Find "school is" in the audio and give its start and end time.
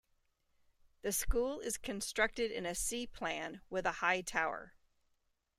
1.11-1.77